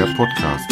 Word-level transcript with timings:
der 0.00 0.06
Podcast. 0.16 0.70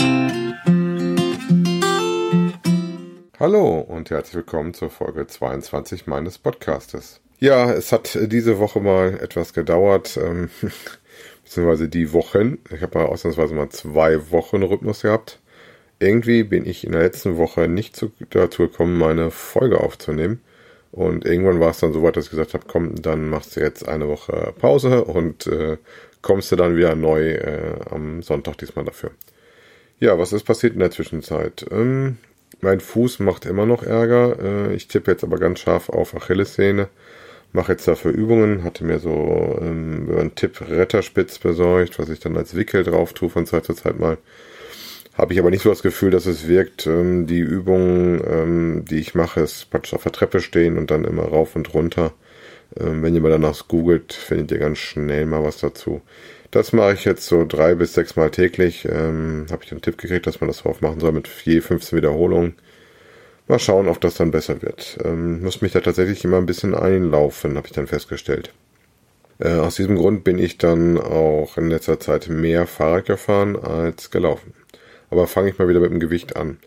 Hallo 3.38 3.80
und 3.80 4.08
herzlich 4.08 4.36
willkommen 4.36 4.72
zur 4.72 4.88
Folge 4.88 5.26
22 5.26 6.06
meines 6.06 6.38
Podcastes. 6.38 7.20
Ja, 7.38 7.70
es 7.70 7.92
hat 7.92 8.18
diese 8.22 8.58
Woche 8.58 8.80
mal 8.80 9.20
etwas 9.20 9.52
gedauert, 9.52 10.16
ähm, 10.16 10.48
beziehungsweise 11.44 11.90
die 11.90 12.14
Wochen. 12.14 12.56
Ich 12.74 12.80
habe 12.80 13.00
mal 13.00 13.04
ausnahmsweise 13.04 13.52
mal 13.54 13.68
zwei 13.68 14.30
Wochen 14.30 14.62
Rhythmus 14.62 15.02
gehabt. 15.02 15.40
Irgendwie 15.98 16.42
bin 16.42 16.64
ich 16.64 16.84
in 16.84 16.92
der 16.92 17.02
letzten 17.02 17.36
Woche 17.36 17.68
nicht 17.68 17.96
zu, 17.96 18.10
dazu 18.30 18.62
gekommen, 18.62 18.96
meine 18.96 19.30
Folge 19.30 19.78
aufzunehmen. 19.78 20.40
Und 20.90 21.24
irgendwann 21.24 21.60
war 21.60 21.70
es 21.70 21.80
dann 21.80 21.92
so 21.92 22.02
weit, 22.02 22.16
dass 22.16 22.24
ich 22.24 22.30
gesagt 22.30 22.54
habe, 22.54 22.64
komm, 22.66 23.00
dann 23.00 23.28
machst 23.28 23.56
du 23.56 23.60
jetzt 23.60 23.86
eine 23.86 24.08
Woche 24.08 24.54
Pause 24.58 25.04
und 25.04 25.46
äh, 25.46 25.76
kommst 26.22 26.50
du 26.50 26.56
dann 26.56 26.76
wieder 26.76 26.94
neu 26.94 27.32
äh, 27.32 27.74
am 27.90 28.22
Sonntag 28.22 28.58
diesmal 28.58 28.84
dafür. 28.84 29.10
Ja, 30.00 30.18
was 30.18 30.32
ist 30.32 30.44
passiert 30.44 30.74
in 30.74 30.80
der 30.80 30.90
Zwischenzeit? 30.90 31.66
Ähm, 31.70 32.18
mein 32.60 32.80
Fuß 32.80 33.18
macht 33.20 33.46
immer 33.46 33.66
noch 33.66 33.82
Ärger. 33.82 34.38
Äh, 34.70 34.74
ich 34.74 34.88
tippe 34.88 35.10
jetzt 35.10 35.24
aber 35.24 35.38
ganz 35.38 35.60
scharf 35.60 35.88
auf 35.88 36.14
Achillessehne. 36.14 36.88
Mache 37.52 37.72
jetzt 37.72 37.88
dafür 37.88 38.12
Übungen. 38.12 38.64
Hatte 38.64 38.84
mir 38.84 38.98
so 38.98 39.58
ähm, 39.60 40.08
über 40.08 40.20
einen 40.20 40.34
Tipp 40.34 40.60
Retterspitz 40.60 41.38
besorgt, 41.38 41.98
was 41.98 42.08
ich 42.08 42.20
dann 42.20 42.36
als 42.36 42.54
Wickel 42.54 42.84
drauf 42.84 43.12
tue 43.12 43.28
von 43.28 43.46
Zeit 43.46 43.64
zu 43.64 43.74
Zeit 43.74 43.98
mal. 43.98 44.18
Habe 45.18 45.32
ich 45.32 45.40
aber 45.40 45.50
nicht 45.50 45.62
so 45.62 45.68
das 45.70 45.82
Gefühl, 45.82 46.12
dass 46.12 46.26
es 46.26 46.46
wirkt. 46.46 46.86
Ähm, 46.86 47.26
die 47.26 47.40
Übungen, 47.40 48.22
ähm, 48.24 48.84
die 48.88 49.00
ich 49.00 49.16
mache, 49.16 49.40
ist 49.40 49.68
praktisch 49.68 49.92
auf 49.94 50.04
der 50.04 50.12
Treppe 50.12 50.40
stehen 50.40 50.78
und 50.78 50.92
dann 50.92 51.04
immer 51.04 51.24
rauf 51.24 51.56
und 51.56 51.74
runter. 51.74 52.12
Ähm, 52.78 53.02
wenn 53.02 53.16
ihr 53.16 53.20
mal 53.20 53.30
danach 53.30 53.66
googelt, 53.66 54.12
findet 54.12 54.52
ihr 54.52 54.58
ganz 54.58 54.78
schnell 54.78 55.26
mal 55.26 55.42
was 55.42 55.58
dazu. 55.58 56.02
Das 56.52 56.72
mache 56.72 56.94
ich 56.94 57.04
jetzt 57.04 57.26
so 57.26 57.44
drei 57.44 57.74
bis 57.74 57.94
sechs 57.94 58.14
Mal 58.14 58.30
täglich. 58.30 58.86
Ähm, 58.88 59.46
Habe 59.50 59.64
ich 59.64 59.70
den 59.70 59.82
Tipp 59.82 59.98
gekriegt, 59.98 60.26
dass 60.28 60.40
man 60.40 60.48
das 60.48 60.58
drauf 60.58 60.80
machen 60.82 61.00
soll 61.00 61.12
mit 61.12 61.28
je 61.44 61.60
15 61.60 61.98
Wiederholungen. 61.98 62.54
Mal 63.48 63.58
schauen, 63.58 63.88
ob 63.88 64.00
das 64.00 64.14
dann 64.14 64.30
besser 64.30 64.62
wird. 64.62 64.98
Ähm, 65.04 65.42
muss 65.42 65.62
mich 65.62 65.72
da 65.72 65.80
tatsächlich 65.80 66.24
immer 66.24 66.36
ein 66.38 66.46
bisschen 66.46 66.74
einlaufen, 66.76 67.56
habe 67.56 67.66
ich 67.66 67.72
dann 67.72 67.88
festgestellt. 67.88 68.52
Äh, 69.40 69.54
aus 69.54 69.76
diesem 69.76 69.96
Grund 69.96 70.22
bin 70.22 70.38
ich 70.38 70.58
dann 70.58 70.96
auch 70.98 71.56
in 71.58 71.70
letzter 71.70 71.98
Zeit 71.98 72.28
mehr 72.28 72.66
Fahrrad 72.68 73.06
gefahren 73.06 73.56
als 73.56 74.10
gelaufen. 74.10 74.54
Aber 75.10 75.26
fange 75.26 75.50
ich 75.50 75.58
mal 75.58 75.68
wieder 75.68 75.80
mit 75.80 75.90
dem 75.90 76.00
Gewicht 76.00 76.36
an. 76.36 76.58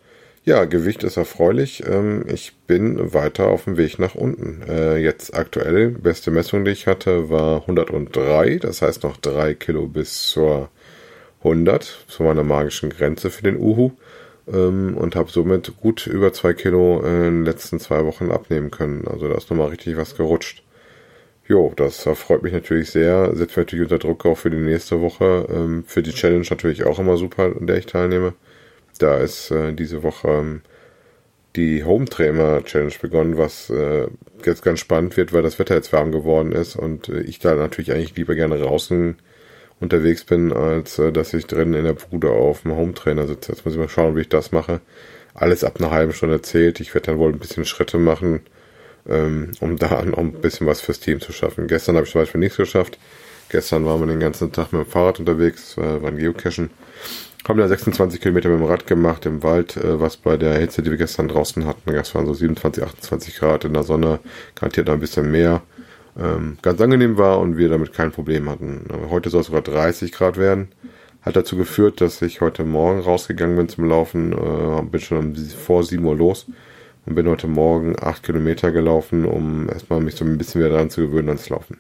Ja, 0.44 0.66
Gewicht 0.66 1.04
ist 1.04 1.18
erfreulich. 1.18 1.84
Ähm, 1.86 2.26
ich 2.28 2.54
bin 2.66 3.14
weiter 3.14 3.48
auf 3.48 3.66
dem 3.66 3.78
Weg 3.78 4.00
nach 4.00 4.16
unten. 4.16 4.64
Äh, 4.68 4.98
jetzt 4.98 5.36
aktuell, 5.36 5.90
beste 5.90 6.32
Messung, 6.32 6.66
die 6.66 6.72
ich 6.72 6.88
hatte, 6.88 7.30
war 7.30 7.62
103. 7.62 8.58
Das 8.58 8.82
heißt 8.82 9.04
noch 9.04 9.18
drei 9.18 9.54
Kilo 9.54 9.86
bis 9.86 10.30
zur 10.30 10.70
100, 11.44 12.06
zu 12.08 12.24
meiner 12.24 12.44
magischen 12.44 12.90
Grenze 12.90 13.30
für 13.30 13.44
den 13.44 13.58
Uhu. 13.58 13.92
Ähm, 14.52 14.98
und 14.98 15.16
habe 15.16 15.30
somit 15.30 15.78
gut 15.78 16.08
über 16.08 16.34
zwei 16.34 16.54
Kilo 16.54 17.02
in 17.02 17.14
den 17.14 17.46
letzten 17.46 17.80
zwei 17.80 18.04
Wochen 18.06 18.32
abnehmen 18.32 18.72
können. 18.72 19.08
Also 19.08 19.28
da 19.28 19.36
ist 19.36 19.52
nochmal 19.52 19.70
richtig 19.70 19.96
was 19.98 20.16
gerutscht. 20.16 20.64
Jo, 21.52 21.74
das 21.76 22.06
erfreut 22.06 22.44
mich 22.44 22.54
natürlich 22.54 22.92
sehr. 22.92 23.36
Setzt 23.36 23.58
mich 23.58 23.66
natürlich 23.68 23.84
unter 23.84 24.00
Druck 24.00 24.26
auch 24.26 24.38
für 24.38 24.50
die 24.50 24.56
nächste 24.56 25.02
Woche. 25.02 25.48
Ähm, 25.50 25.84
für 25.86 26.02
die 26.02 26.14
Challenge 26.14 26.46
natürlich 26.50 26.86
auch 26.86 26.98
immer 26.98 27.18
super, 27.18 27.54
in 27.60 27.68
der 27.68 27.76
ich 27.78 27.88
teilnehme. 27.88 28.36
Da 29.00 29.18
ist 29.18 29.52
äh, 29.52 29.74
diese 29.74 30.02
Woche 30.02 30.30
ähm, 30.30 30.62
die 31.58 31.84
Home 31.84 32.06
Trainer 32.06 32.64
Challenge 32.64 32.94
begonnen, 33.02 33.38
was 33.38 33.70
äh, 33.70 34.08
jetzt 34.46 34.64
ganz 34.64 34.80
spannend 34.80 35.18
wird, 35.18 35.34
weil 35.34 35.44
das 35.44 35.60
Wetter 35.60 35.76
jetzt 35.76 35.92
warm 35.92 36.14
geworden 36.14 36.54
ist 36.54 36.78
und 36.78 37.10
äh, 37.10 37.20
ich 37.24 37.40
da 37.40 37.56
natürlich 37.56 37.92
eigentlich 37.92 38.16
lieber 38.16 38.36
gerne 38.36 38.58
draußen 38.58 39.18
unterwegs 39.82 40.24
bin, 40.24 40.54
als 40.54 41.00
äh, 41.00 41.12
dass 41.12 41.34
ich 41.34 41.48
drin 41.48 41.74
in 41.74 41.84
der 41.84 41.96
Bude 41.96 42.30
auf 42.32 42.62
dem 42.62 42.78
Home 42.78 42.94
Trainer 42.94 43.28
sitze. 43.28 43.52
Jetzt 43.52 43.66
muss 43.66 43.74
ich 43.74 43.80
mal 43.80 43.90
schauen, 43.90 44.16
wie 44.16 44.22
ich 44.22 44.30
das 44.30 44.54
mache. 44.54 44.80
Alles 45.34 45.66
ab 45.66 45.82
einer 45.82 45.92
halben 45.92 46.14
Stunde 46.14 46.36
erzählt. 46.36 46.80
Ich 46.80 46.94
werde 46.94 47.08
dann 47.08 47.20
wohl 47.20 47.34
ein 47.34 47.40
bisschen 47.40 47.66
Schritte 47.66 47.98
machen, 47.98 48.42
ähm, 49.08 49.52
um 49.60 49.78
da 49.78 50.04
noch 50.04 50.18
ein 50.18 50.34
bisschen 50.34 50.68
was 50.68 50.82
fürs 50.82 51.00
Team 51.00 51.20
zu 51.20 51.32
schaffen. 51.32 51.68
Gestern 51.68 51.96
habe 51.96 52.06
ich 52.06 52.12
zum 52.12 52.22
Beispiel 52.22 52.40
nichts 52.40 52.58
geschafft. 52.58 52.98
Gestern 53.50 53.86
waren 53.86 54.00
wir 54.00 54.08
den 54.08 54.20
ganzen 54.20 54.52
Tag 54.52 54.72
mit 54.72 54.84
dem 54.86 54.90
Fahrrad 54.90 55.20
unterwegs, 55.20 55.78
äh, 55.78 56.02
waren 56.02 56.18
Geocachen 56.18 56.70
haben 57.48 57.58
da 57.58 57.68
26 57.68 58.22
Kilometer 58.22 58.50
mit 58.50 58.60
dem 58.60 58.66
Rad 58.66 58.88
gemacht 58.88 59.26
im 59.26 59.44
Wald, 59.44 59.78
äh, 59.78 60.00
was 60.00 60.18
bei 60.18 60.38
der 60.38 60.58
Hitze, 60.58 60.82
die 60.82 60.92
wir 60.92 60.98
gestern 60.98 61.28
draußen 61.28 61.66
hatten, 61.66 61.94
das 61.94 62.14
waren 62.14 62.26
so 62.26 62.34
27, 62.34 62.84
28 62.84 63.38
Grad 63.38 63.66
in 63.66 63.74
der 63.74 63.84
Sonne, 63.84 64.20
garantiert 64.56 64.88
noch 64.88 64.94
ein 64.94 65.00
bisschen 65.00 65.32
mehr, 65.32 65.62
ähm, 66.20 66.58
ganz 66.62 66.80
angenehm 66.82 67.18
war 67.18 67.40
und 67.40 67.58
wir 67.58 67.70
damit 67.70 67.94
kein 67.94 68.12
Problem 68.12 68.50
hatten. 68.50 68.86
Heute 69.10 69.30
soll 69.30 69.42
es 69.42 69.48
sogar 69.48 69.62
30 69.62 70.12
Grad 70.12 70.38
werden. 70.38 70.70
Hat 71.22 71.36
dazu 71.36 71.56
geführt, 71.56 72.02
dass 72.02 72.22
ich 72.22 72.42
heute 72.42 72.64
Morgen 72.64 73.00
rausgegangen 73.00 73.56
bin 73.56 73.70
zum 73.70 73.86
Laufen, 73.86 74.34
äh, 74.34 74.82
bin 74.84 75.00
schon 75.00 75.36
vor 75.36 75.84
7 75.84 76.04
Uhr 76.04 76.16
los 76.16 76.48
und 77.06 77.16
bin 77.16 77.28
heute 77.28 77.48
Morgen 77.48 77.96
8 78.00 78.24
Kilometer 78.24 78.72
gelaufen, 78.72 79.26
um 79.26 79.70
erstmal 79.70 80.02
mich 80.02 80.16
so 80.16 80.26
ein 80.26 80.38
bisschen 80.38 80.62
wieder 80.62 80.72
dran 80.72 80.90
zu 80.90 81.02
gewöhnen 81.02 81.30
ans 81.30 81.50
Laufen 81.50 81.78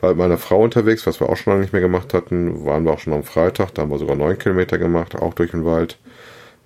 war 0.00 0.10
mit 0.10 0.18
meiner 0.18 0.38
Frau 0.38 0.62
unterwegs, 0.62 1.06
was 1.06 1.20
wir 1.20 1.28
auch 1.28 1.36
schon 1.36 1.52
lange 1.52 1.62
nicht 1.62 1.72
mehr 1.72 1.82
gemacht 1.82 2.14
hatten. 2.14 2.64
Waren 2.64 2.84
wir 2.84 2.92
auch 2.92 2.98
schon 2.98 3.12
am 3.12 3.24
Freitag, 3.24 3.74
da 3.74 3.82
haben 3.82 3.90
wir 3.90 3.98
sogar 3.98 4.16
neun 4.16 4.38
Kilometer 4.38 4.78
gemacht, 4.78 5.14
auch 5.14 5.34
durch 5.34 5.52
den 5.52 5.64
Wald. 5.64 5.98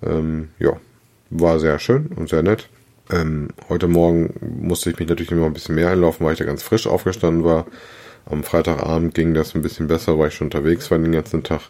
Ähm, 0.03 0.49
ja, 0.59 0.73
war 1.29 1.59
sehr 1.59 1.79
schön 1.79 2.07
und 2.15 2.29
sehr 2.29 2.43
nett. 2.43 2.67
Ähm, 3.09 3.49
heute 3.69 3.87
Morgen 3.87 4.33
musste 4.61 4.89
ich 4.89 4.99
mich 4.99 5.07
natürlich 5.07 5.31
immer 5.31 5.45
ein 5.45 5.53
bisschen 5.53 5.75
mehr 5.75 5.89
einlaufen, 5.89 6.25
weil 6.25 6.33
ich 6.33 6.39
da 6.39 6.45
ganz 6.45 6.63
frisch 6.63 6.87
aufgestanden 6.87 7.43
war. 7.43 7.65
Am 8.25 8.43
Freitagabend 8.43 9.15
ging 9.15 9.33
das 9.33 9.55
ein 9.55 9.61
bisschen 9.61 9.87
besser, 9.87 10.19
weil 10.19 10.27
ich 10.27 10.35
schon 10.35 10.47
unterwegs 10.47 10.91
war 10.91 10.97
den 10.97 11.11
ganzen 11.11 11.43
Tag. 11.43 11.61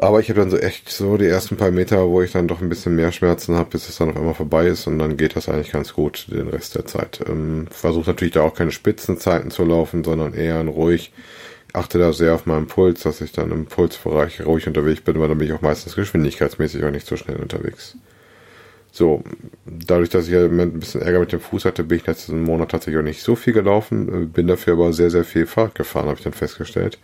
Aber 0.00 0.20
ich 0.20 0.30
habe 0.30 0.38
dann 0.38 0.50
so 0.50 0.58
echt 0.58 0.88
so 0.90 1.16
die 1.16 1.26
ersten 1.26 1.56
paar 1.56 1.72
Meter, 1.72 2.08
wo 2.08 2.22
ich 2.22 2.30
dann 2.30 2.46
doch 2.46 2.60
ein 2.60 2.68
bisschen 2.68 2.94
mehr 2.94 3.10
Schmerzen 3.10 3.56
habe, 3.56 3.70
bis 3.70 3.88
es 3.88 3.96
dann 3.96 4.10
auf 4.10 4.16
einmal 4.16 4.34
vorbei 4.34 4.68
ist 4.68 4.86
und 4.86 4.98
dann 5.00 5.16
geht 5.16 5.34
das 5.34 5.48
eigentlich 5.48 5.72
ganz 5.72 5.92
gut 5.92 6.28
den 6.30 6.48
Rest 6.48 6.76
der 6.76 6.86
Zeit. 6.86 7.20
Ähm, 7.28 7.66
Versuche 7.70 8.10
natürlich 8.10 8.34
da 8.34 8.42
auch 8.42 8.54
keine 8.54 8.70
Spitzenzeiten 8.70 9.50
zu 9.50 9.64
laufen, 9.64 10.04
sondern 10.04 10.34
eher 10.34 10.64
ruhig. 10.64 11.12
Achte 11.72 11.98
da 11.98 12.12
sehr 12.12 12.34
auf 12.34 12.46
meinen 12.46 12.66
Puls, 12.68 13.02
dass 13.02 13.20
ich 13.20 13.32
dann 13.32 13.50
im 13.50 13.66
Pulsbereich 13.66 14.46
ruhig 14.46 14.68
unterwegs 14.68 15.00
bin, 15.00 15.18
weil 15.18 15.28
dann 15.28 15.38
bin 15.38 15.48
ich 15.48 15.52
auch 15.52 15.62
meistens 15.62 15.96
geschwindigkeitsmäßig 15.96 16.84
auch 16.84 16.90
nicht 16.92 17.06
so 17.06 17.16
schnell 17.16 17.36
unterwegs. 17.36 17.96
So, 18.92 19.22
dadurch, 19.66 20.10
dass 20.10 20.26
ich 20.26 20.32
ja 20.32 20.44
ein 20.44 20.80
bisschen 20.80 21.02
Ärger 21.02 21.20
mit 21.20 21.32
dem 21.32 21.40
Fuß 21.40 21.64
hatte, 21.64 21.84
bin 21.84 21.98
ich 21.98 22.06
letzten 22.06 22.42
Monat 22.42 22.70
tatsächlich 22.70 22.98
auch 23.00 23.04
nicht 23.04 23.22
so 23.22 23.36
viel 23.36 23.52
gelaufen, 23.52 24.22
äh, 24.22 24.26
bin 24.26 24.46
dafür 24.46 24.74
aber 24.74 24.92
sehr, 24.92 25.10
sehr 25.10 25.24
viel 25.24 25.46
Fahrrad 25.46 25.74
gefahren, 25.74 26.06
habe 26.06 26.18
ich 26.18 26.24
dann 26.24 26.32
festgestellt. 26.32 26.98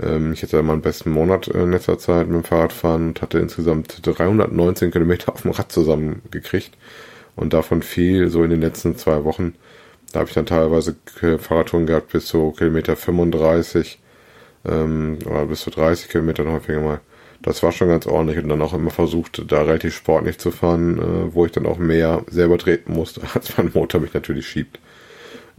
Ähm, 0.00 0.32
ich 0.32 0.42
hatte 0.42 0.62
meinen 0.62 0.82
besten 0.82 1.10
Monat 1.10 1.48
in 1.48 1.70
letzter 1.70 1.98
Zeit 1.98 2.26
mit 2.28 2.36
dem 2.36 2.44
Fahrradfahren 2.44 3.08
und 3.08 3.22
hatte 3.22 3.38
insgesamt 3.38 4.06
319 4.06 4.90
Kilometer 4.90 5.32
auf 5.32 5.42
dem 5.42 5.52
Rad 5.52 5.72
zusammengekriegt. 5.72 6.76
Und 7.36 7.52
davon 7.52 7.82
viel 7.82 8.30
so 8.30 8.44
in 8.44 8.50
den 8.50 8.60
letzten 8.60 8.96
zwei 8.96 9.24
Wochen. 9.24 9.54
Da 10.12 10.20
habe 10.20 10.28
ich 10.28 10.34
dann 10.34 10.46
teilweise 10.46 10.94
Fahrradtouren 11.38 11.86
gehabt 11.86 12.12
bis 12.12 12.26
zu 12.26 12.52
Kilometer 12.52 12.94
35 12.94 13.98
ähm, 14.64 15.18
oder 15.26 15.46
bis 15.46 15.62
zu 15.62 15.70
30 15.70 16.08
Kilometern 16.08 16.52
häufiger 16.52 16.80
mal. 16.80 17.00
Das 17.42 17.62
war 17.62 17.72
schon 17.72 17.88
ganz 17.88 18.06
ordentlich 18.06 18.38
und 18.38 18.48
dann 18.48 18.62
auch 18.62 18.72
immer 18.72 18.90
versucht, 18.90 19.50
da 19.50 19.62
relativ 19.62 19.94
sportlich 19.94 20.38
zu 20.38 20.50
fahren, 20.50 20.98
äh, 20.98 21.34
wo 21.34 21.44
ich 21.44 21.52
dann 21.52 21.66
auch 21.66 21.78
mehr 21.78 22.24
selber 22.30 22.58
treten 22.58 22.92
musste, 22.94 23.22
als 23.34 23.56
mein 23.56 23.70
Motor 23.74 24.00
mich 24.00 24.14
natürlich 24.14 24.46
schiebt. 24.46 24.78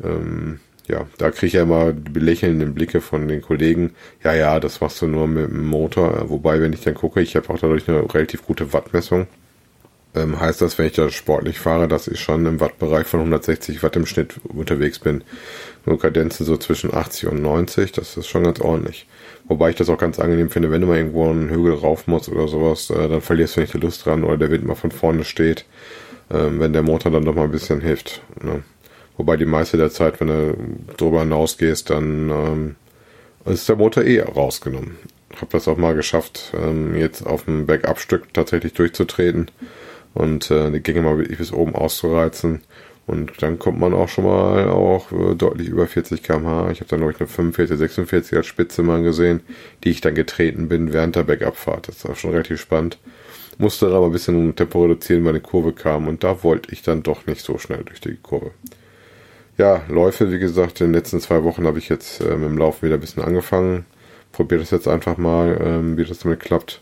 Ähm, 0.03 0.59
ja, 0.87 1.05
da 1.17 1.31
kriege 1.31 1.47
ich 1.47 1.53
ja 1.53 1.63
immer 1.63 1.93
belächelnden 1.93 2.73
Blicke 2.73 3.01
von 3.01 3.27
den 3.27 3.41
Kollegen. 3.41 3.91
Ja, 4.23 4.33
ja, 4.33 4.59
das 4.59 4.81
machst 4.81 5.01
du 5.01 5.07
nur 5.07 5.27
mit 5.27 5.49
dem 5.49 5.65
Motor. 5.65 6.29
Wobei, 6.29 6.61
wenn 6.61 6.73
ich 6.73 6.81
dann 6.81 6.93
gucke, 6.93 7.21
ich 7.21 7.35
habe 7.35 7.49
auch 7.49 7.59
dadurch 7.59 7.87
eine 7.87 8.13
relativ 8.13 8.45
gute 8.45 8.73
Wattmessung. 8.73 9.27
Ähm, 10.15 10.39
heißt 10.39 10.61
das, 10.61 10.77
wenn 10.77 10.85
ich 10.85 10.93
da 10.93 11.09
sportlich 11.09 11.59
fahre, 11.59 11.87
dass 11.87 12.07
ich 12.07 12.21
schon 12.21 12.45
im 12.45 12.59
Wattbereich 12.61 13.05
von 13.05 13.19
160 13.19 13.83
Watt 13.83 13.97
im 13.97 14.05
Schnitt 14.05 14.35
unterwegs 14.45 14.99
bin. 14.99 15.23
Nur 15.85 15.99
Kadenzen 15.99 16.45
so 16.45 16.55
zwischen 16.57 16.93
80 16.93 17.29
und 17.29 17.41
90, 17.41 17.91
das 17.91 18.15
ist 18.15 18.27
schon 18.27 18.43
ganz 18.43 18.61
ordentlich. 18.61 19.07
Wobei 19.47 19.71
ich 19.71 19.75
das 19.75 19.89
auch 19.89 19.97
ganz 19.97 20.19
angenehm 20.19 20.49
finde, 20.49 20.71
wenn 20.71 20.81
du 20.81 20.87
mal 20.87 20.97
irgendwo 20.97 21.29
einen 21.29 21.49
Hügel 21.49 21.73
rauf 21.73 22.07
musst 22.07 22.29
oder 22.29 22.47
sowas, 22.47 22.89
äh, 22.89 23.09
dann 23.09 23.21
verlierst 23.21 23.57
du 23.57 23.61
nicht 23.61 23.73
die 23.73 23.79
Lust 23.79 24.05
dran 24.05 24.23
oder 24.23 24.37
der 24.37 24.51
Wind 24.51 24.65
mal 24.65 24.75
von 24.75 24.91
vorne 24.91 25.25
steht, 25.25 25.65
ähm, 26.31 26.59
wenn 26.59 26.73
der 26.73 26.81
Motor 26.81 27.11
dann 27.11 27.25
doch 27.25 27.35
mal 27.35 27.43
ein 27.43 27.51
bisschen 27.51 27.81
hilft. 27.81 28.21
Ne? 28.41 28.63
Wobei 29.17 29.37
die 29.37 29.45
meiste 29.45 29.77
der 29.77 29.91
Zeit, 29.91 30.19
wenn 30.19 30.27
du 30.27 30.57
drüber 30.97 31.21
hinausgehst, 31.21 31.89
dann 31.89 32.29
ähm, 32.29 32.75
ist 33.45 33.69
der 33.69 33.77
Motor 33.77 34.03
eh 34.03 34.21
rausgenommen. 34.21 34.97
Ich 35.31 35.41
habe 35.41 35.51
das 35.51 35.67
auch 35.67 35.77
mal 35.77 35.95
geschafft, 35.95 36.53
ähm, 36.57 36.95
jetzt 36.95 37.25
auf 37.25 37.45
dem 37.45 37.65
Backup-Stück 37.65 38.33
tatsächlich 38.33 38.73
durchzutreten 38.73 39.51
und 40.13 40.49
äh, 40.51 40.71
die 40.71 40.81
Gänge 40.81 41.01
mal 41.01 41.17
wirklich 41.17 41.37
bis 41.37 41.53
oben 41.53 41.75
auszureizen. 41.75 42.61
Und 43.07 43.41
dann 43.41 43.59
kommt 43.59 43.79
man 43.79 43.93
auch 43.93 44.09
schon 44.09 44.25
mal 44.25 44.67
auch 44.69 45.11
äh, 45.11 45.35
deutlich 45.35 45.67
über 45.67 45.85
40 45.85 46.23
km/h. 46.23 46.71
Ich 46.71 46.79
habe 46.79 46.89
dann, 46.89 46.99
glaube 46.99 47.13
ich, 47.13 47.19
eine 47.19 47.27
45, 47.27 47.77
46 47.77 48.37
als 48.37 48.47
Spitze 48.47 48.81
mal 48.81 49.03
gesehen, 49.03 49.41
die 49.83 49.91
ich 49.91 50.01
dann 50.01 50.15
getreten 50.15 50.69
bin 50.69 50.91
während 50.91 51.15
der 51.15 51.23
Backup-Fahrt. 51.23 51.87
Das 51.87 52.05
war 52.07 52.15
schon 52.15 52.31
relativ 52.31 52.59
spannend. 52.59 52.97
Musste 53.57 53.85
dann 53.85 53.95
aber 53.95 54.07
ein 54.07 54.11
bisschen 54.11 54.55
Tempo 54.55 54.81
reduzieren, 54.81 55.23
weil 55.23 55.31
eine 55.31 55.41
Kurve 55.41 55.71
kam. 55.71 56.07
Und 56.07 56.23
da 56.23 56.43
wollte 56.43 56.71
ich 56.71 56.81
dann 56.81 57.03
doch 57.03 57.27
nicht 57.27 57.41
so 57.41 57.57
schnell 57.59 57.83
durch 57.83 58.01
die 58.01 58.17
Kurve 58.21 58.51
ja, 59.57 59.83
Läufe, 59.87 60.31
wie 60.31 60.39
gesagt, 60.39 60.81
in 60.81 60.87
den 60.87 60.93
letzten 60.93 61.19
zwei 61.19 61.43
Wochen 61.43 61.65
habe 61.65 61.79
ich 61.79 61.89
jetzt 61.89 62.21
äh, 62.21 62.35
mit 62.35 62.49
dem 62.49 62.57
Laufen 62.57 62.83
wieder 62.83 62.95
ein 62.95 63.01
bisschen 63.01 63.23
angefangen. 63.23 63.85
Probiere 64.31 64.61
das 64.61 64.71
jetzt 64.71 64.87
einfach 64.87 65.17
mal, 65.17 65.57
ähm, 65.63 65.97
wie 65.97 66.03
das 66.03 66.19
damit 66.19 66.41
klappt. 66.41 66.81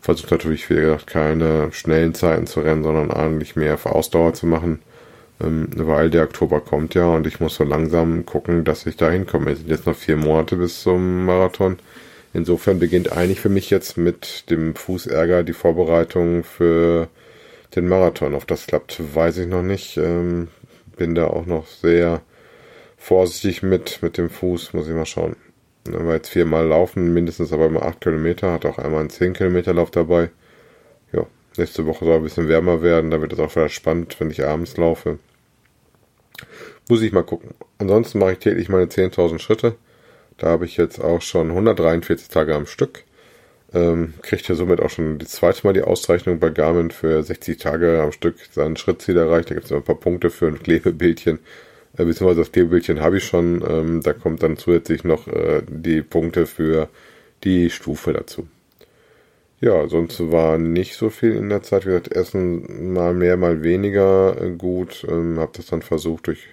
Versucht 0.00 0.30
natürlich, 0.30 0.68
wie 0.70 0.74
gesagt, 0.76 1.06
keine 1.06 1.72
schnellen 1.72 2.14
Zeiten 2.14 2.46
zu 2.46 2.60
rennen, 2.60 2.82
sondern 2.82 3.10
eigentlich 3.10 3.56
mehr 3.56 3.78
für 3.78 3.92
Ausdauer 3.92 4.34
zu 4.34 4.46
machen, 4.46 4.80
ähm, 5.42 5.68
weil 5.76 6.10
der 6.10 6.24
Oktober 6.24 6.60
kommt 6.60 6.94
ja 6.94 7.06
und 7.06 7.26
ich 7.26 7.40
muss 7.40 7.56
so 7.56 7.64
langsam 7.64 8.24
gucken, 8.24 8.64
dass 8.64 8.86
ich 8.86 8.96
da 8.96 9.10
hinkomme. 9.10 9.50
Es 9.52 9.58
sind 9.58 9.70
jetzt 9.70 9.86
noch 9.86 9.96
vier 9.96 10.16
Monate 10.16 10.56
bis 10.56 10.82
zum 10.82 11.26
Marathon. 11.26 11.78
Insofern 12.32 12.78
beginnt 12.78 13.12
eigentlich 13.12 13.40
für 13.40 13.48
mich 13.48 13.70
jetzt 13.70 13.96
mit 13.96 14.50
dem 14.50 14.74
Fußärger 14.74 15.42
die 15.44 15.52
Vorbereitung 15.52 16.42
für 16.42 17.08
den 17.76 17.86
Marathon. 17.88 18.34
Ob 18.34 18.46
das 18.46 18.66
klappt, 18.66 19.00
weiß 19.14 19.38
ich 19.38 19.46
noch 19.46 19.62
nicht. 19.62 19.96
Ähm, 19.98 20.48
bin 20.96 21.14
da 21.14 21.26
auch 21.26 21.46
noch 21.46 21.66
sehr 21.66 22.22
vorsichtig 22.96 23.62
mit, 23.62 24.02
mit 24.02 24.18
dem 24.18 24.30
Fuß, 24.30 24.72
muss 24.72 24.88
ich 24.88 24.94
mal 24.94 25.06
schauen. 25.06 25.36
Wir 25.86 26.14
jetzt 26.14 26.30
viermal 26.30 26.66
laufen, 26.66 27.12
mindestens 27.12 27.52
aber 27.52 27.66
immer 27.66 27.82
acht 27.82 28.00
Kilometer, 28.00 28.52
hat 28.52 28.64
auch 28.64 28.78
einmal 28.78 29.00
einen 29.00 29.10
zehn 29.10 29.34
Kilometer 29.34 29.74
Lauf 29.74 29.90
dabei. 29.90 30.30
Ja, 31.12 31.26
nächste 31.58 31.84
Woche 31.84 32.06
soll 32.06 32.16
ein 32.16 32.22
bisschen 32.22 32.48
wärmer 32.48 32.80
werden, 32.82 33.10
da 33.10 33.20
wird 33.20 33.34
es 33.34 33.38
auch 33.38 33.54
wieder 33.54 33.68
spannend, 33.68 34.18
wenn 34.18 34.30
ich 34.30 34.44
abends 34.44 34.76
laufe. 34.78 35.18
Muss 36.88 37.02
ich 37.02 37.12
mal 37.12 37.22
gucken. 37.22 37.54
Ansonsten 37.78 38.18
mache 38.18 38.32
ich 38.32 38.38
täglich 38.38 38.68
meine 38.68 38.86
10.000 38.86 39.38
Schritte. 39.38 39.76
Da 40.38 40.48
habe 40.48 40.64
ich 40.64 40.76
jetzt 40.76 40.98
auch 41.00 41.22
schon 41.22 41.50
143 41.50 42.28
Tage 42.28 42.54
am 42.54 42.66
Stück. 42.66 43.04
Ähm, 43.74 44.14
kriegt 44.22 44.48
ja 44.48 44.54
somit 44.54 44.80
auch 44.80 44.90
schon 44.90 45.18
die 45.18 45.26
zweite 45.26 45.66
Mal 45.66 45.72
die 45.72 45.82
Auszeichnung 45.82 46.38
bei 46.38 46.50
Garmin 46.50 46.92
für 46.92 47.22
60 47.22 47.58
Tage 47.58 48.00
am 48.00 48.12
Stück 48.12 48.36
sein 48.52 48.76
Schrittziel 48.76 49.16
erreicht. 49.16 49.50
Da 49.50 49.54
gibt 49.54 49.66
es 49.66 49.72
ein 49.72 49.82
paar 49.82 49.98
Punkte 49.98 50.30
für 50.30 50.46
ein 50.46 50.62
Klebebildchen. 50.62 51.40
Äh, 51.96 52.04
beziehungsweise 52.04 52.40
das 52.40 52.52
Klebebildchen 52.52 53.00
habe 53.00 53.18
ich 53.18 53.24
schon. 53.24 53.64
Ähm, 53.68 54.00
da 54.02 54.12
kommt 54.12 54.42
dann 54.42 54.56
zusätzlich 54.56 55.02
noch 55.02 55.26
äh, 55.26 55.62
die 55.68 56.02
Punkte 56.02 56.46
für 56.46 56.88
die 57.42 57.68
Stufe 57.70 58.12
dazu. 58.12 58.46
Ja, 59.60 59.88
sonst 59.88 60.20
war 60.30 60.58
nicht 60.58 60.94
so 60.94 61.10
viel 61.10 61.34
in 61.36 61.48
der 61.48 61.62
Zeit. 61.62 61.84
Wie 61.84 61.88
gesagt, 61.88 62.14
Essen 62.14 62.92
mal 62.92 63.14
mehr, 63.14 63.36
mal 63.36 63.62
weniger 63.62 64.40
äh, 64.40 64.50
gut. 64.50 65.04
Ähm, 65.08 65.38
habe 65.40 65.52
das 65.56 65.66
dann 65.66 65.82
versucht 65.82 66.28
durch 66.28 66.48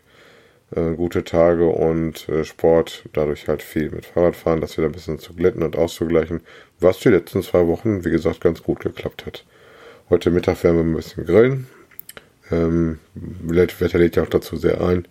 äh, 0.76 0.92
gute 0.96 1.24
Tage 1.24 1.68
und 1.68 2.28
äh, 2.30 2.44
Sport, 2.44 3.04
dadurch 3.14 3.48
halt 3.48 3.62
viel 3.62 3.90
mit 3.92 4.06
Fahrradfahren, 4.06 4.62
das 4.62 4.78
wieder 4.78 4.88
ein 4.88 4.94
bisschen 4.94 5.20
zu 5.20 5.34
glätten 5.34 5.64
und 5.64 5.76
auszugleichen, 5.76 6.42
was 6.80 7.00
die 7.00 7.10
letzten 7.10 7.44
zwei 7.44 7.68
Wochen, 7.68 8.06
wie 8.06 8.12
gesagt, 8.12 8.42
ganz 8.42 8.64
gut 8.64 8.80
geklappt 8.80 9.26
hat. 9.26 9.46
Heute 10.10 10.32
Mittag 10.32 10.64
werden 10.64 10.78
wir 10.78 10.84
ein 10.84 10.96
bisschen 10.96 11.26
grillen. 11.26 11.68
Ähm, 12.52 13.00
Wetter 13.14 13.98
lädt 13.98 14.16
ja 14.16 14.24
auch 14.24 14.30
dazu 14.30 14.58
sehr 14.58 14.82
ein. 14.82 15.08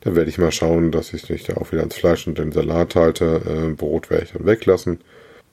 Dann 0.00 0.16
werde 0.16 0.30
ich 0.30 0.38
mal 0.38 0.52
schauen, 0.52 0.92
dass 0.92 1.12
ich 1.12 1.28
mich 1.28 1.44
da 1.44 1.56
auch 1.56 1.72
wieder 1.72 1.82
ans 1.82 1.96
Fleisch 1.96 2.26
und 2.26 2.38
den 2.38 2.52
Salat 2.52 2.94
halte. 2.94 3.42
Äh, 3.46 3.74
Brot 3.74 4.10
werde 4.10 4.24
ich 4.24 4.32
dann 4.32 4.46
weglassen. 4.46 5.00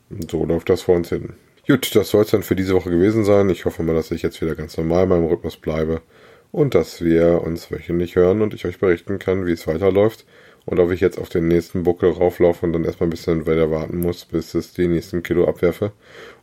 Und 0.09 0.31
so 0.31 0.45
läuft 0.45 0.69
das 0.69 0.83
vor 0.83 0.95
uns 0.95 1.09
hin. 1.09 1.33
Gut, 1.68 1.94
das 1.95 2.09
soll 2.09 2.24
es 2.24 2.31
dann 2.31 2.44
für 2.44 2.56
diese 2.56 2.74
Woche 2.74 2.89
gewesen 2.89 3.25
sein. 3.25 3.50
Ich 3.50 3.65
hoffe 3.65 3.83
mal, 3.83 3.94
dass 3.94 4.12
ich 4.12 4.21
jetzt 4.21 4.42
wieder 4.42 4.56
ganz 4.56 4.77
normal 4.77 5.04
in 5.04 5.09
meinem 5.09 5.25
Rhythmus 5.25 5.57
bleibe 5.57 6.01
und 6.52 6.76
dass 6.76 7.04
wir 7.04 7.42
uns 7.44 7.72
wöchentlich 7.72 8.16
hören 8.16 8.42
und 8.42 8.54
ich 8.54 8.66
euch 8.66 8.80
berichten 8.80 9.20
kann, 9.20 9.46
wie 9.46 9.52
es 9.52 9.68
weiterläuft 9.68 10.26
und 10.66 10.80
ob 10.80 10.92
ich 10.92 11.00
jetzt 11.00 11.18
auf 11.18 11.30
den 11.30 11.48
nächsten 11.48 11.84
Buckel 11.84 12.12
rauflaufe 12.12 12.66
und 12.66 12.74
dann 12.74 12.84
erstmal 12.84 13.08
ein 13.08 13.12
bisschen 13.12 13.48
weiter 13.48 13.72
warten 13.72 13.98
muss, 13.98 14.26
bis 14.26 14.54
es 14.54 14.74
die 14.74 14.88
nächsten 14.88 15.24
Kilo 15.24 15.48
abwerfe 15.48 15.94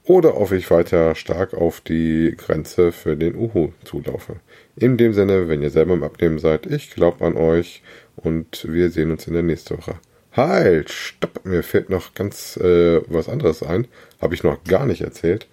oder 0.04 0.40
ob 0.40 0.52
ich 0.52 0.70
weiter 0.70 1.14
stark 1.14 1.54
auf 1.54 1.80
die 1.80 2.34
Grenze 2.36 2.90
für 2.90 3.16
den 3.16 3.34
Uhu 3.34 3.72
zulaufe. 3.84 4.36
In 4.76 4.96
dem 4.96 5.12
Sinne, 5.12 5.48
wenn 5.48 5.62
ihr 5.62 5.70
selber 5.70 5.94
im 5.94 6.02
Abnehmen 6.02 6.38
seid, 6.38 6.66
ich 6.66 6.90
glaube 6.90 7.24
an 7.24 7.36
euch 7.36 7.82
und 8.16 8.66
wir 8.70 8.90
sehen 8.90 9.10
uns 9.10 9.26
in 9.26 9.34
der 9.34 9.42
nächsten 9.42 9.78
Woche. 9.78 9.96
Halt, 10.32 10.90
stopp, 10.90 11.44
mir 11.44 11.62
fällt 11.62 11.90
noch 11.90 12.14
ganz 12.14 12.56
äh, 12.56 13.00
was 13.06 13.28
anderes 13.28 13.62
ein, 13.62 13.86
habe 14.20 14.34
ich 14.34 14.42
noch 14.42 14.64
gar 14.64 14.84
nicht 14.84 15.02
erzählt. 15.02 15.46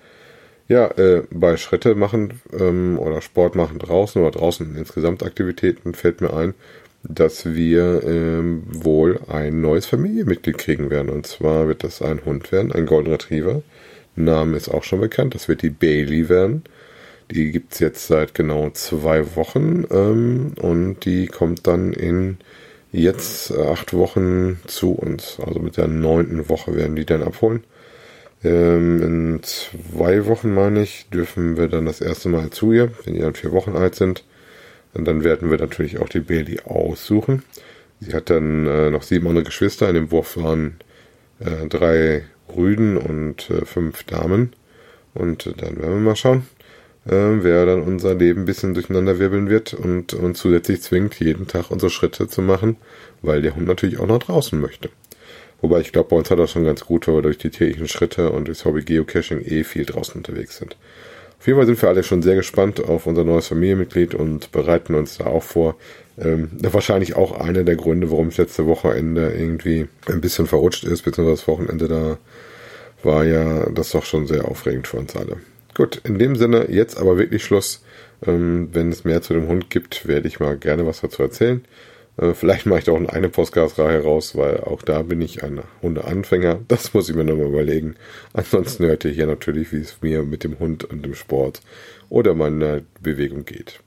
Ja, 0.72 0.88
äh, 0.92 1.24
bei 1.30 1.58
Schritte 1.58 1.96
machen 1.96 2.40
ähm, 2.58 2.98
oder 2.98 3.22
Sport 3.22 3.56
machen 3.56 3.78
draußen 3.78 4.22
oder 4.22 4.32
draußen 4.32 4.78
insgesamt 4.78 5.22
Aktivitäten 5.22 5.94
fällt 5.94 6.22
mir 6.22 6.34
ein, 6.34 6.54
dass 7.04 7.54
wir 7.54 8.02
ähm, 8.06 8.64
wohl 8.72 9.20
ein 9.28 9.60
neues 9.60 9.86
Familienmitglied 9.86 10.58
kriegen 10.58 10.90
werden. 10.90 11.10
Und 11.10 11.28
zwar 11.28 11.68
wird 11.68 11.84
das 11.84 12.02
ein 12.02 12.24
Hund 12.24 12.54
werden, 12.54 12.72
ein 12.72 12.86
Golden 12.86 13.12
Retriever. 13.12 13.64
Name 14.16 14.56
ist 14.56 14.70
auch 14.70 14.86
schon 14.86 15.02
bekannt, 15.02 15.36
das 15.36 15.50
wird 15.50 15.62
die 15.62 15.72
Bailey 15.72 16.30
werden. 16.30 16.64
Die 17.32 17.52
gibt's 17.52 17.80
jetzt 17.80 18.08
seit 18.08 18.34
genau 18.34 18.70
zwei 18.70 19.36
Wochen 19.36 19.84
ähm, 19.92 20.54
und 20.62 21.04
die 21.04 21.28
kommt 21.28 21.68
dann 21.68 21.92
in 21.92 22.38
jetzt 22.94 23.54
acht 23.54 23.94
Wochen 23.94 24.62
zu 24.68 24.94
uns. 24.94 25.38
Also 25.46 25.60
mit 25.60 25.76
der 25.76 25.90
neunten 25.90 26.48
Woche 26.48 26.74
werden 26.78 26.96
die 26.96 27.06
dann 27.06 27.24
abholen. 27.24 27.66
Ähm, 28.44 29.04
in 29.04 29.44
zwei 29.44 30.26
Wochen, 30.26 30.54
meine 30.54 30.82
ich, 30.82 31.08
dürfen 31.10 31.58
wir 31.58 31.68
dann 31.68 31.86
das 31.86 32.02
erste 32.02 32.30
Mal 32.30 32.50
zu 32.50 32.72
ihr, 32.72 32.92
wenn 33.04 33.14
die 33.14 33.22
dann 33.22 33.36
vier 33.36 33.52
Wochen 33.52 33.76
alt 33.76 33.96
sind. 33.96 34.24
Und 34.94 35.06
dann 35.06 35.24
werden 35.24 35.50
wir 35.52 35.58
natürlich 35.58 36.00
auch 36.00 36.10
die 36.10 36.20
Bailey 36.20 36.62
aussuchen. 36.62 37.44
Sie 38.00 38.14
hat 38.14 38.30
dann 38.30 38.68
äh, 38.68 38.90
noch 38.90 39.04
sieben 39.04 39.28
andere 39.28 39.46
Geschwister. 39.46 39.88
In 39.88 39.96
dem 39.96 40.12
Wurf 40.12 40.38
waren 40.38 40.80
äh, 41.40 41.68
drei 41.68 42.24
Rüden 42.56 42.98
und 42.98 43.50
äh, 43.50 43.66
fünf 43.66 44.04
Damen. 44.04 44.54
Und 45.14 45.46
dann 45.46 45.78
werden 45.78 45.94
wir 45.94 46.00
mal 46.00 46.16
schauen, 46.16 46.48
äh, 47.06 47.12
wer 47.12 47.66
dann 47.66 47.84
unser 47.84 48.16
Leben 48.16 48.42
ein 48.42 48.46
bisschen 48.46 48.74
durcheinander 48.74 49.20
wirbeln 49.20 49.50
wird 49.50 49.74
und 49.74 50.14
uns 50.14 50.40
zusätzlich 50.40 50.82
zwingt, 50.82 51.20
jeden 51.20 51.48
Tag 51.48 51.70
unsere 51.70 51.90
Schritte 51.90 52.28
zu 52.28 52.42
machen, 52.42 52.78
weil 53.22 53.42
der 53.42 53.56
Hund 53.56 53.68
natürlich 53.68 54.00
auch 54.00 54.08
nach 54.08 54.20
draußen 54.20 54.60
möchte. 54.60 54.90
Wobei 55.62 55.80
ich 55.82 55.92
glaube, 55.92 56.10
bei 56.10 56.16
uns 56.16 56.30
hat 56.32 56.40
das 56.40 56.52
schon 56.52 56.66
ganz 56.66 56.86
gut, 56.86 57.08
weil 57.08 57.16
wir 57.16 57.22
durch 57.22 57.38
die 57.38 57.52
täglichen 57.52 57.88
Schritte 57.88 58.32
und 58.32 58.48
durchs 58.48 58.66
Hobby 58.66 58.84
Geocaching 58.84 59.42
eh 59.42 59.64
viel 59.64 59.86
draußen 59.86 60.16
unterwegs 60.16 60.58
sind. 60.58 60.76
Auf 61.40 61.48
jeden 61.48 61.58
Fall 61.58 61.66
sind 61.66 61.82
wir 61.82 61.90
alle 61.90 62.04
schon 62.04 62.22
sehr 62.22 62.36
gespannt 62.36 62.84
auf 62.84 63.08
unser 63.08 63.24
neues 63.24 63.48
Familienmitglied 63.48 64.14
und 64.14 64.52
bereiten 64.52 64.94
uns 64.94 65.18
da 65.18 65.26
auch 65.26 65.44
vor. 65.44 65.76
Ähm, 66.20 66.50
wahrscheinlich 66.62 67.16
auch 67.16 67.32
einer 67.40 67.64
der 67.64 67.76
Gründe, 67.76 68.12
warum 68.12 68.28
es 68.28 68.38
letzte 68.38 68.68
Wochenende 68.68 69.34
irgendwie 69.34 69.88
ein 70.08 70.22
bisschen 70.22 70.46
verrutscht 70.46 70.84
ist, 70.84 71.02
beziehungsweise 71.04 71.42
das 71.42 71.48
Wochenende 71.48 71.88
da 71.88 72.18
war 73.04 73.24
ja 73.26 73.68
das 73.72 73.92
doch 73.92 74.06
schon 74.06 74.28
sehr 74.28 74.46
aufregend 74.46 74.88
für 74.88 74.98
uns 74.98 75.16
alle. 75.16 75.38
Gut, 75.74 76.02
in 76.04 76.20
dem 76.20 76.36
Sinne 76.36 76.70
jetzt 76.70 76.98
aber 76.98 77.18
wirklich 77.18 77.44
Schluss. 77.44 77.84
Ähm, 78.26 78.70
wenn 78.74 78.90
es 78.90 79.04
mehr 79.04 79.24
zu 79.24 79.34
dem 79.34 79.48
Hund 79.48 79.70
gibt, 79.70 80.08
werde 80.08 80.28
ich 80.28 80.40
mal 80.40 80.58
gerne 80.58 80.86
was 80.86 81.02
dazu 81.02 81.24
erzählen. 81.24 81.66
Äh, 82.18 82.34
vielleicht 82.34 82.66
mache 82.66 82.80
ich 82.80 82.86
da 82.86 82.92
auch 82.92 83.08
eine 83.08 83.30
Podcast-Reihe 83.30 84.04
raus, 84.04 84.36
weil 84.36 84.62
auch 84.62 84.82
da 84.82 85.02
bin 85.04 85.22
ich 85.22 85.44
ein 85.44 85.62
Hundeanfänger. 85.82 86.60
Das 86.68 86.94
muss 86.94 87.10
ich 87.10 87.16
mir 87.16 87.24
nochmal 87.24 87.48
überlegen. 87.48 87.96
Ansonsten 88.34 88.86
hört 88.86 89.06
ihr 89.06 89.12
hier 89.12 89.28
natürlich, 89.28 89.72
wie 89.72 89.82
es 89.82 90.02
mir 90.02 90.24
mit 90.24 90.44
dem 90.44 90.60
Hund 90.60 90.84
und 90.84 91.04
dem 91.04 91.16
Sport 91.16 91.62
oder 92.10 92.34
meiner 92.34 92.82
Bewegung 93.02 93.46
geht. 93.46 93.80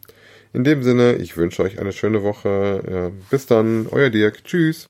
In 0.53 0.65
dem 0.65 0.83
Sinne, 0.83 1.17
ich 1.17 1.37
wünsche 1.37 1.63
euch 1.63 1.81
eine 1.81 1.93
schöne 1.93 2.23
Woche. 2.23 3.11
Bis 3.29 3.47
dann, 3.47 3.89
euer 3.91 4.11
Dirk. 4.11 4.45
Tschüss. 4.45 4.83